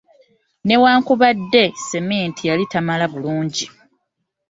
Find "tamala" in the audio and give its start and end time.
2.71-3.05